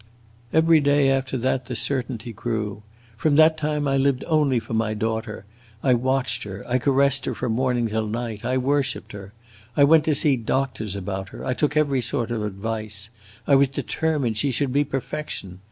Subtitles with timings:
[0.51, 2.81] Every day, after that, the certainty grew.
[3.17, 5.45] From that time I lived only for my daughter.
[5.83, 9.31] I watched her, I caressed her from morning till night, I worshipped her.
[9.77, 13.11] I went to see doctors about her, I took every sort of advice.
[13.45, 15.59] I was determined she should be perfection.